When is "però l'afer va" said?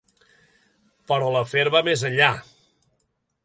1.11-1.85